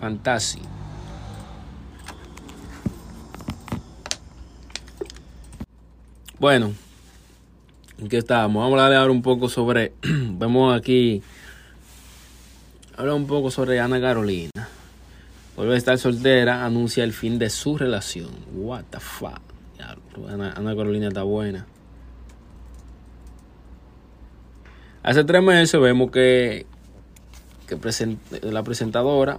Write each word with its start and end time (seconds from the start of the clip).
Fantasy. 0.00 0.62
Bueno, 6.38 6.72
¿en 7.98 8.08
qué? 8.08 8.22
Vamos 8.26 8.62
a 8.80 8.84
hablar 8.86 9.10
un 9.10 9.22
poco 9.22 9.48
sobre. 9.48 9.92
vemos 10.02 10.76
aquí. 10.76 11.22
Habla 12.96 13.14
un 13.14 13.26
poco 13.26 13.50
sobre 13.50 13.80
Ana 13.80 14.00
Carolina. 14.00 14.68
Vuelve 15.56 15.74
a 15.74 15.78
estar 15.78 15.98
soltera, 15.98 16.64
anuncia 16.64 17.04
el 17.04 17.12
fin 17.12 17.38
de 17.38 17.50
su 17.50 17.76
relación. 17.76 18.30
What 18.54 18.84
the 18.90 19.00
fuck. 19.00 19.40
Ana, 20.28 20.52
Ana 20.52 20.76
Carolina 20.76 21.08
está 21.08 21.22
buena. 21.22 21.66
Hace 25.02 25.24
tres 25.24 25.42
meses 25.42 25.80
vemos 25.80 26.10
que, 26.10 26.66
que 27.66 27.78
present- 27.78 28.18
la 28.42 28.62
presentadora, 28.62 29.38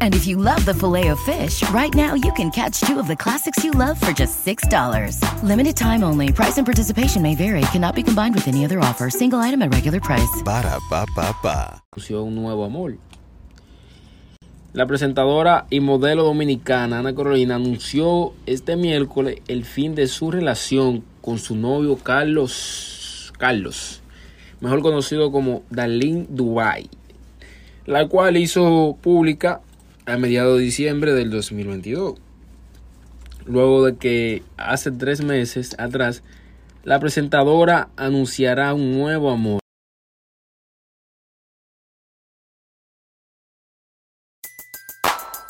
And 0.00 0.14
if 0.14 0.26
you 0.26 0.36
love 0.36 0.64
the 0.64 0.74
filet 0.74 1.08
of 1.08 1.20
fish, 1.20 1.62
right 1.70 1.94
now 1.94 2.14
you 2.14 2.32
can 2.32 2.50
catch 2.50 2.80
two 2.80 2.98
of 2.98 3.06
the 3.06 3.16
classics 3.16 3.64
you 3.64 3.70
love 3.70 3.98
for 3.98 4.12
just 4.12 4.44
$6. 4.44 4.62
Limited 5.42 5.76
time 5.76 6.02
only. 6.02 6.32
Price 6.32 6.58
and 6.58 6.66
participation 6.66 7.22
may 7.22 7.34
vary. 7.34 7.62
Cannot 7.72 7.94
be 7.94 8.02
combined 8.02 8.34
with 8.34 8.48
any 8.48 8.64
other 8.64 8.80
offer. 8.80 9.08
Single 9.10 9.38
item 9.38 9.62
at 9.62 9.72
regular 9.72 10.00
price. 10.00 10.42
Ba 10.44 10.62
da 10.62 10.78
ba 10.90 11.06
ba 11.42 11.82
un 12.12 12.34
nuevo 12.34 12.64
amor. 12.64 12.98
La 14.72 14.86
presentadora 14.86 15.66
y 15.68 15.80
modelo 15.80 16.22
dominicana 16.22 17.00
Ana 17.00 17.14
Carolina 17.14 17.56
anunció 17.56 18.32
este 18.46 18.76
miércoles 18.76 19.40
el 19.48 19.64
fin 19.64 19.96
de 19.96 20.06
su 20.06 20.30
relación 20.30 21.02
con 21.20 21.38
su 21.38 21.56
novio 21.56 21.96
Carlos 21.96 23.32
Carlos, 23.36 24.00
mejor 24.60 24.82
conocido 24.82 25.32
como 25.32 25.62
Darlene 25.70 26.26
Dubai, 26.28 26.88
la 27.86 28.06
cual 28.06 28.36
hizo 28.36 28.96
pública 29.00 29.60
a 30.10 30.18
mediados 30.18 30.58
de 30.58 30.64
diciembre 30.64 31.12
del 31.14 31.30
2022. 31.30 32.14
Luego 33.46 33.84
de 33.84 33.96
que 33.96 34.42
hace 34.56 34.90
tres 34.90 35.22
meses 35.22 35.74
atrás 35.78 36.22
la 36.84 36.98
presentadora 36.98 37.88
anunciará 37.96 38.74
un 38.74 38.92
nuevo 38.92 39.30
amor. 39.30 39.60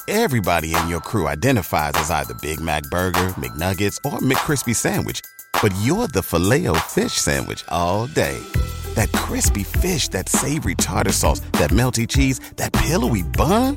Everybody 0.08 0.74
in 0.74 0.88
your 0.88 1.00
crew 1.00 1.28
identifies 1.28 1.92
as 1.94 2.10
either 2.10 2.34
Big 2.42 2.60
Mac 2.60 2.82
Burger, 2.90 3.32
McNuggets, 3.38 3.96
or 4.04 4.18
McCrispy 4.18 4.74
Sandwich. 4.74 5.20
But 5.62 5.72
you're 5.82 6.08
the 6.08 6.22
filet 6.22 6.66
fish 6.88 7.12
Sandwich 7.12 7.64
all 7.68 8.08
day. 8.08 8.36
That 8.94 9.12
crispy 9.12 9.62
fish, 9.62 10.08
that 10.08 10.28
savory 10.28 10.74
tartar 10.74 11.12
sauce, 11.12 11.40
that 11.52 11.70
melty 11.70 12.08
cheese, 12.08 12.40
that 12.56 12.72
pillowy 12.72 13.22
bun. 13.22 13.76